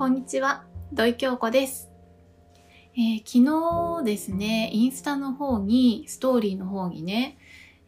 [0.00, 1.90] こんにちは、土井京子です、
[2.96, 7.36] えー昨日ですね、インスタの方に、ストーリーの方にね、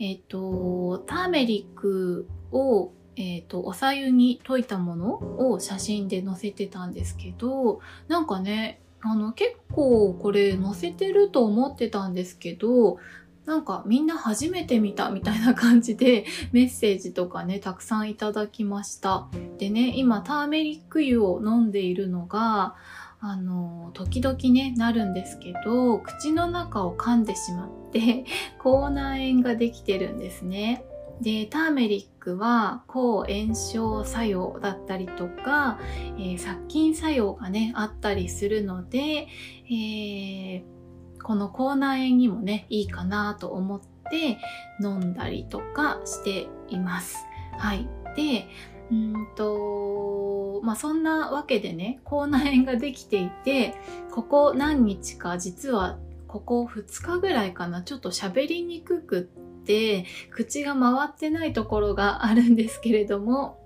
[0.00, 7.78] えっ、と、ターメリックを、えっ、と、おさゆに溶いたものを写真で載せてたんですけど、
[8.08, 12.98] なんかね、あの、結構これ載せてると思ってたんですけど、
[13.46, 19.28] なんかみんな初めて見たみたいな感じで メッセージとかね、たくさんいただきました。
[19.58, 22.74] でね、今ターメリック湯を飲んでいるのが、
[23.22, 28.24] あの、時々ね、なるんですけど、口の中を噛んでしまって、
[28.58, 30.84] 口内炎ができてるんですね。
[31.20, 35.78] で、ターメリックは抗炎症作用だったりとか、
[36.16, 39.28] えー殺菌作用がね、あったりするので、
[39.68, 40.79] えー
[41.22, 44.38] この口内炎にもね、いいかなと思って
[44.82, 47.24] 飲んだりとかしています。
[47.58, 47.88] はい。
[48.16, 48.48] で、
[48.90, 53.74] うんと、まあ、そんなわけでね、口内炎ができていて、
[54.10, 59.22] ここ何日か、実はここ2日ぐらいかな、ちょっと喋りにくくっ
[59.64, 63.59] て、口が回ってないところがあるんですけれども、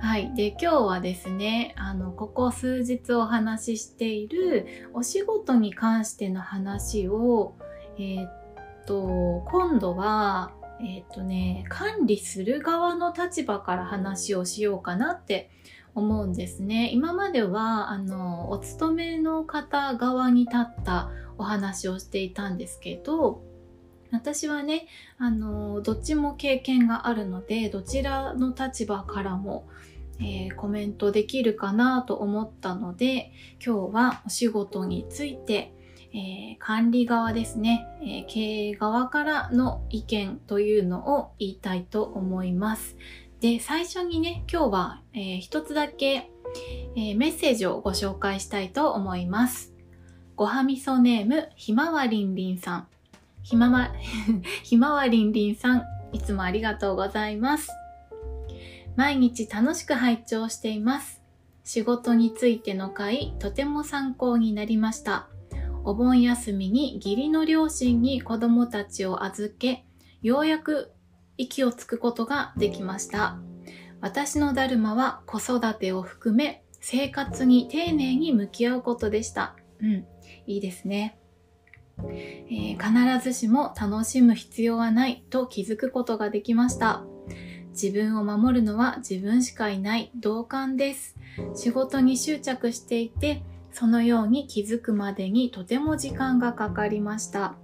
[0.00, 0.32] はい。
[0.34, 7.56] で、今日はですね、あの、ここ数日お話ししているお仕事に関しての話を、
[7.98, 8.30] えーっ
[8.86, 15.50] と、今度は、えーっとね、管理する側の立場から話をしようかなって
[15.96, 16.90] 思うんですね。
[16.92, 23.42] 今までは、あの、お勤めの方側に立ったお話をしていたんですけど、
[24.10, 24.86] 私はね、
[25.18, 29.68] あの、どっちも経験があるので、どちらの立場からも、
[30.20, 33.32] えーコメントできるかなと思ったので、
[33.64, 35.72] 今日はお仕事について、
[36.12, 42.96] えー管理側ですね、えー経営側からの意見というのを言いたいと思います。
[43.40, 46.30] で、最初にね、今日は、えー一つだけ、
[46.96, 49.74] えメッセージをご紹介したいと思います。
[50.34, 52.88] ごはみそネーム、ひまわりんりんさん。
[53.48, 53.94] ひまわ、
[54.62, 55.82] ひまわりんりんさん、
[56.12, 57.70] いつもありがとうございます。
[58.94, 61.22] 毎日楽しく拝聴しています。
[61.64, 65.28] 仕事についての回、とても参考になりました。
[65.82, 69.86] お盆休みに義理の両親に子供たちを預け、
[70.20, 70.92] ようやく
[71.38, 73.38] 息をつくことができました。
[74.02, 79.56] 私のダルマは子育てを含め、生活に丁寧に向き合うことでした。
[79.80, 80.06] うん、
[80.46, 81.18] いいですね。
[82.48, 87.02] えー必ずしも楽しむ必要はないと気づくことができました。
[87.70, 91.16] 自分を守るのは自分しかいない同感です。
[91.54, 93.42] 仕事に執着していて、
[93.72, 97.54] そのように気づくまでにとても時間がかかりました。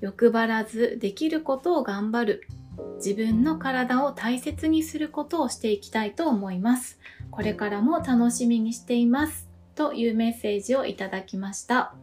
[0.00, 2.48] 欲張らずできることを頑張る。
[2.96, 6.98] 自分の体を大切にすることをしていきたいと思います。
[7.30, 9.48] これからも楽しみにしています。
[9.74, 11.94] というメッセージをいただきました。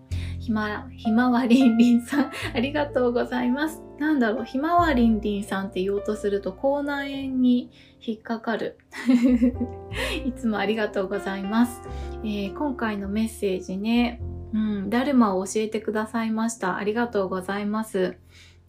[0.47, 3.81] ひま、ひまわりんりんさん、ありがとうございます。
[3.99, 7.69] なんだろう、ひまわりんりんさんって言おうとすると、口内炎に
[7.99, 8.77] 引っかかる。
[10.25, 11.81] いつもありがとうございます。
[12.23, 14.21] えー今回のメッセージね、
[14.53, 16.77] うん、ダルマを教えてくださいました。
[16.77, 18.15] ありがとうございます。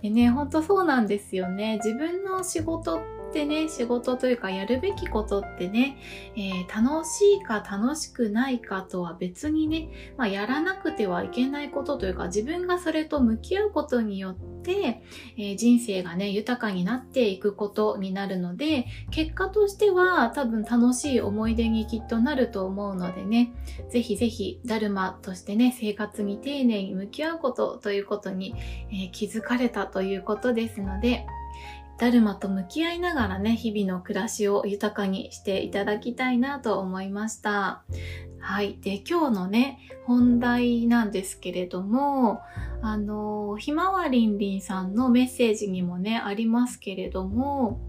[0.03, 1.77] でね、ほんとそうなんですよね。
[1.77, 3.00] 自分の仕事っ
[3.33, 5.99] てね、仕事というかやるべきことってね、
[6.37, 15.03] えー楽しいか楽しくないかとは別にね、まあ、やらなくてはいけないことというか、自分がそれと向き合うことによって、
[15.37, 23.53] えー人生がね、豊かになっていくことになるので、結果としては多分楽しい思い出にきっとなると思うのでね、
[23.91, 28.55] ぜひぜひ、ダルマとしてね、生活に丁寧に向き合うことということに、
[28.91, 31.27] えー気づかれたということですので、
[31.99, 37.83] ダルマと向き合いながらね、日々の暮らしを豊かにしていただきたいなと思いました。
[38.39, 38.79] はい。
[38.81, 42.41] で、今日のね、本題なんですけれども、
[42.83, 47.81] あの、ひまわりんりんさんのメッセージにもね、ありますけれども、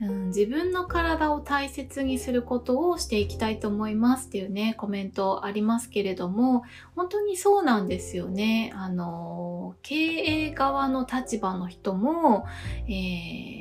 [0.00, 6.62] うん、自分の体を大切にすることをしていきたいと思いますっていうね、コメントありますけれども、
[6.96, 8.72] 本当にそうなんですよね。
[8.74, 9.49] あの、
[9.82, 12.46] 経営側の立場の人も、
[12.88, 12.90] え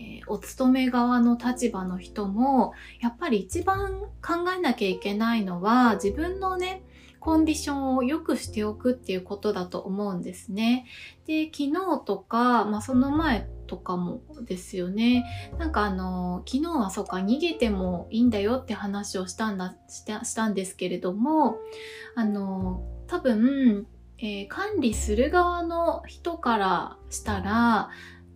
[0.05, 6.83] ーお勤め側の立場の人も、やっぱり一番考えなきゃいけないのは、自分のね、
[7.19, 10.85] コンディションを良くしておくっていうことだと思うんですね。
[11.25, 11.73] で、昨日
[12.05, 15.25] とか、まあその前とかもですよね。
[15.57, 21.57] なんかあの、昨日はそうか、逃げてもいいんだよって話をしたんだ、したしたんですけれども、
[22.15, 23.87] あの、多分、
[24.21, 27.89] えー管理する側の人からしたら、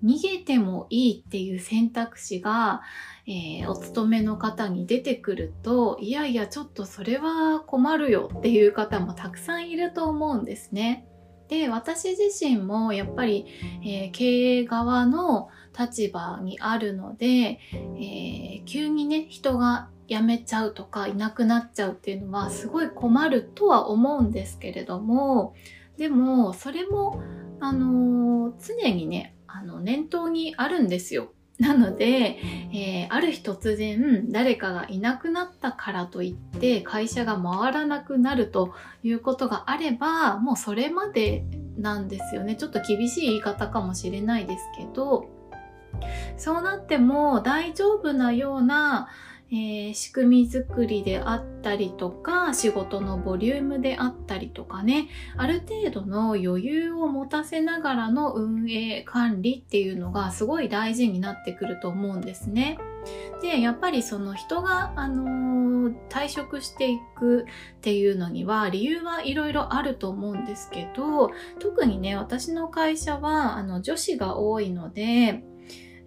[0.03, 2.81] 逃げてもいいっていう選択肢が、
[3.25, 11.07] えー、お勤めの方に出てくると、いやいやちょっとそれは困るよっていう方もたくさんいると思うんですね。
[11.47, 13.45] で、私自身もやっぱり、
[13.81, 17.59] えー、経営側の立場にあるので、
[17.97, 25.55] えー、急にね、人が辞めちゃうとかいなくなっちゃうっていうのはすごい困るとは思うんですけれども、
[25.97, 27.21] でもそれも、
[27.59, 31.33] あのー、常にね、あの念頭にあるんですよ。
[31.59, 32.39] なので、
[32.73, 38.73] えー、ある日突然誰かがいなくなったからといって会社が回らなくなると
[39.03, 41.45] いうことがあればもうそれまで
[41.77, 45.29] なんですよねちょっと厳しい言い方かもしれないですけど
[46.37, 49.09] そうなっても大丈夫なような
[49.55, 62.79] えー、仕組み作りであったりとか仕事のボリュームであったりとかねある程度の余裕を持たせながらの運営管理っていうのがすごい大事になってくると思うんですね。
[63.43, 67.45] でやっぱりその人が、あのー、退職していくっ
[67.81, 71.29] ていうのには理由はいろいろあると思うんですけど
[71.59, 75.43] 特にね私の会社はあの女子が多いので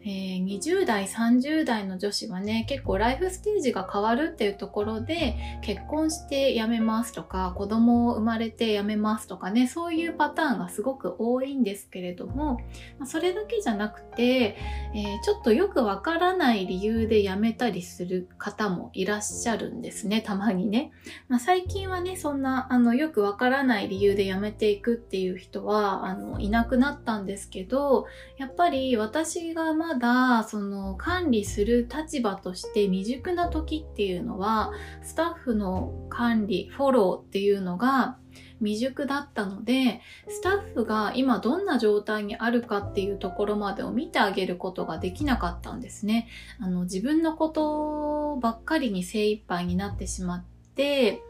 [0.09, 12.61] えー、20代30代の女子はね結構ライフステージが変わるっていうところで結婚して辞めますとか子供を生まれて辞めますとかねそういうパターンがすごく多いんですけれども、
[13.05, 14.57] それだけじゃなくて、
[14.95, 20.93] えー、ちょっとよくわからない理由で辞めたりする方もいらっしゃるんですねたまにね、
[21.29, 28.07] まあ、最近はねそんなあのよくわからない理由で辞めていくっていう人はあのいなくなったんですけど
[28.39, 34.73] やっぱり私がまただその管理する立場として未熟な時っていうのは
[35.03, 38.19] スタッフの管理フォローっていうのが
[38.59, 46.29] 未熟だったのでスタッフが今どんな状態にあるかっていうところまでを見てあげることができなかったんですね。
[46.61, 50.45] あの自分のことばっかりに精一杯になってしまっ
[50.75, 51.23] て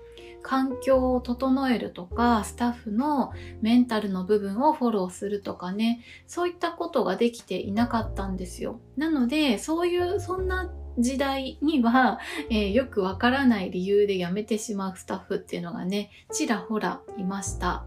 [0.43, 8.81] 環境を整えるとか、スタッフのメンタルの部分をフォローするとかね、そういったことができていなかったんですよ。
[8.97, 12.19] なので、そういう、そんな時代には、
[12.50, 17.87] えー、よくわからない理由で辞めてしまうスタッフっていうのがね、ちらほらいました。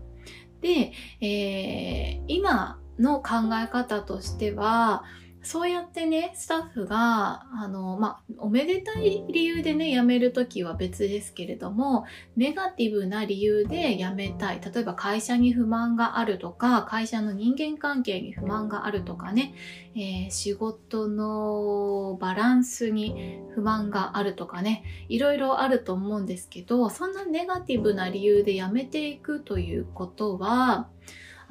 [0.62, 0.92] で、
[1.22, 5.04] えー、今の考え方としては、
[5.42, 12.06] そうやってね、スタッフが、あの、まあ、おめでたい理由でね、辞めるときは別ですけれども、
[12.36, 14.60] ネガティブな理由で辞めたい。
[14.60, 19.54] 例えば会社に不満があるとか、会社の人間関係に不満があるとかね、
[19.96, 30.90] えー、仕事のバランスに不満があるとかね、いろいろあると思うんですけど、そんなネガティブな理由で辞めていくということは、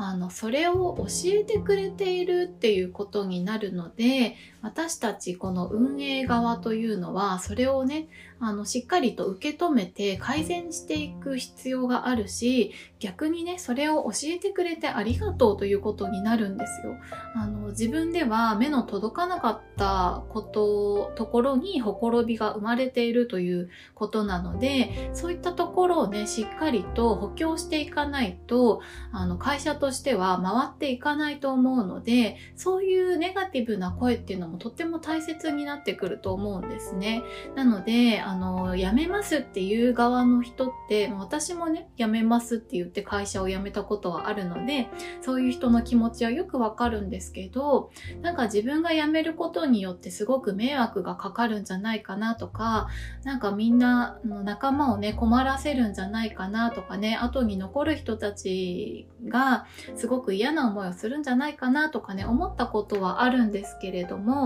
[0.01, 1.07] あのそれを教
[1.41, 8.09] えてくれているっていうことになるので私たちこの運営側というのはそれをね
[8.41, 16.97] あのしっかりと受け止めて改善していく必要があるし逆にねそれを教えてくれてありがとうということになるんですよ。
[17.35, 28.83] あの自分では目の届かなかったことところにほころびが生まれているということなのでそういったところをねしっかりと補強していかないと
[29.13, 37.23] あの会社としては回っていかないと思うのでそういうネガティブな声っていうのもとっても大切になってくると思うんですね。
[37.55, 44.89] なのであの、辞めますっていう側の人って、私もね、辞めますって言って会社を辞めたことはあるので、
[45.21, 47.91] そういう人の気持ちはよくわかるんですけど、
[48.23, 52.89] なんか自分が辞めることによってすごく迷惑がかかるんじゃないかなとか、
[53.25, 64.38] なんかみんなの仲間をね、困らせるんじゃないかなとかね、後に残る人たちがすごく嫌な思いをするんじゃないかなとかね、思ったことはあるんですけれども、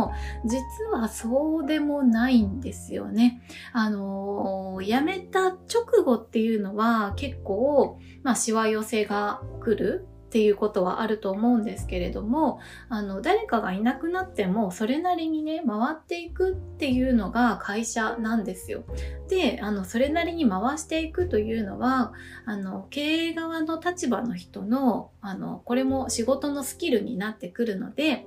[0.45, 0.61] 実
[0.93, 3.43] はそうでもないんですよね。
[3.73, 12.59] あのー、辞めた直後っていうのは結構、まあ、しわ寄せが来るっていうことはあると思うんですけれども
[12.89, 18.85] あの誰かがいなくなってもそれなりにね回っていくっていうのが会社なんですよ。
[19.29, 22.15] であのそれなりに回していくというのは
[22.47, 28.25] あの経営側の立場の人のあのこれも仕事のスキルになってくるので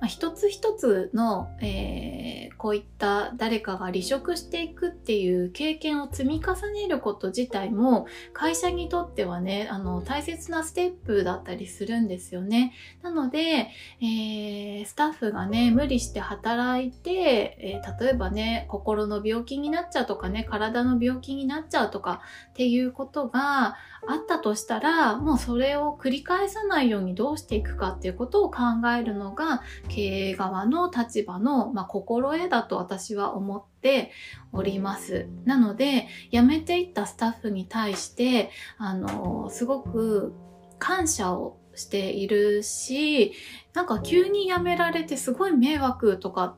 [0.00, 12.72] まあ、一つ一つの、えー、こういった誰かが離職していくっていう経験を積み重ねること自体も会社にとってはね、あの、大切なステップだったりするんですよね。
[13.02, 13.68] なので、
[14.00, 23.76] えー、スタッフがね、無理して働いて、えー、例えばね、心の病気になっちゃうとかね、体の病気になっちゃうとかっていうことが
[24.06, 28.60] あったとしたら、もうそれを繰り返さないようにどうしていくかっていうことを考
[28.98, 34.10] えるのが経営側の立場の、まあ、心得だと私は思って
[34.52, 35.28] おります。
[35.44, 40.34] なので、辞めていったスタッフに対して、あの、すごく
[40.78, 43.32] 感謝をしているし、
[43.74, 46.56] なんか急に辞められてすごい迷惑とか、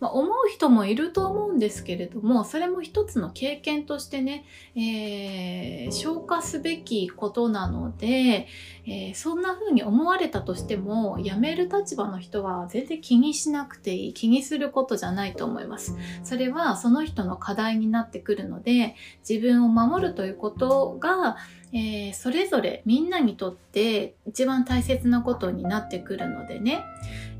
[0.00, 4.44] まあ、思う人もいると思うんですけれどもそれも一つの経験としてね、
[4.76, 8.46] えー、消化すべきことなので、
[8.86, 15.96] えー、そんな風に思われたとしても辞める立場の人は全然気にしなくていい気にすることじゃないと思います。
[16.24, 18.94] それはその人の課題になってくるので
[19.28, 21.36] 自分を守るということが
[21.72, 26.84] えー、それぞれみんなにとって一番大切なことになってくるのでね、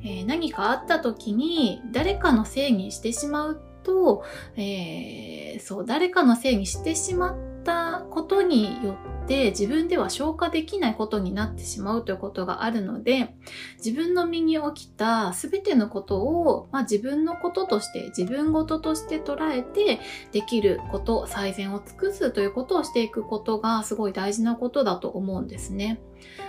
[0.03, 4.25] えー、何かあった時に誰かのせいにしてしまうと、
[4.57, 13.35] えー、そう誰かのせいにしてしまったことによって自分では消化できないことになってしまうということがあるので
[13.77, 20.01] 自分の身に起きた全てのことを、まあ、自分のこととして自分事として捉えて
[20.33, 26.01] できること最善を尽くすということをしていくことがすごい大事なことだと思うんですね。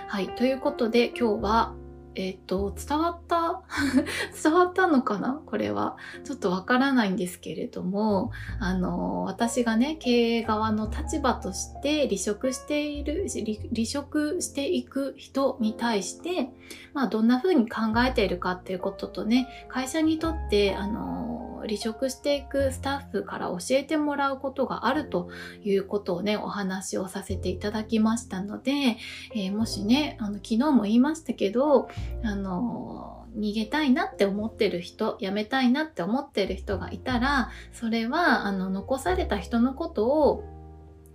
[0.08, 0.28] はい。
[0.34, 1.74] ということで今日は
[2.14, 3.62] えっ、ー、と、伝わった
[4.42, 5.40] 伝わったのかな？
[5.46, 5.96] これは。
[6.24, 13.26] ちょっとわからないんですけれども、あの、私がね、経営側の立場として離職している、
[13.74, 16.50] 離職していく人に対して、
[16.94, 21.31] まあ、どんな風に考えているかっていうこととね、会社にとって、あの、
[21.62, 25.28] 離職していくスタッフから教えてもらうことがあると
[25.62, 28.96] いうことをね、お話をさせていただきましたので、
[29.34, 31.88] えー、もしね、あの、昨日も言いましたけど、
[32.24, 40.44] あの、逃げたいなって思ってる人、辞めたいなって思ってる人がいたら、それは、あの、残された人のことを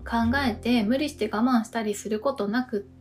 [0.08, 2.97] 考えて無理して我慢したりすることなくって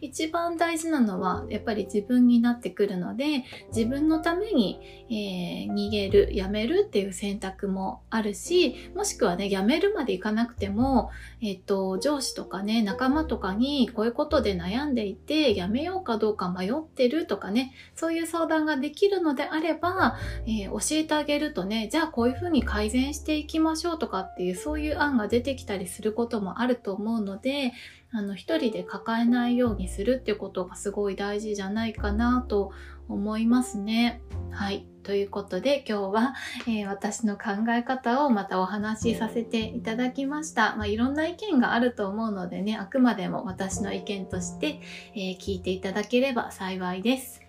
[0.00, 27.72] 一番大事なのはやっぱり自分になってくるので自分のために、えー、逃げるやめるっていう選択もあるしもしくはねやめるまでいかなくても、えっと上司とかね仲間とかにこういうことで悩んでいてやめようかどうか迷ってるとかねそういう相談ができるのであれば、えー、教えてあげるとねじゃあこういうふうに改善していきましょうとかっていうそういう案が出てきたりすることもあると思うので
[28.10, 32.72] あの一人で抱えないようにするってことがすごい大事じゃないかなと
[33.08, 34.20] 思いますね。
[34.50, 34.86] はい。
[35.02, 36.34] ということで今日は、
[36.66, 40.76] えー、私の考え方をまたお話しさせていただきました。
[40.76, 44.80] まあ、いろんな意見があると思うのでね、あくまでも私の意見として、
[45.14, 47.40] えー、聞いていただければ幸いです。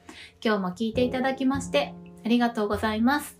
[0.43, 1.93] 今日も聞いていただきまして
[2.25, 3.38] ありがとうございます。